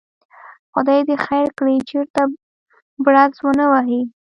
[0.73, 2.21] خدای دې خیر کړي، چېرته
[3.05, 4.01] بړز ونه وهي.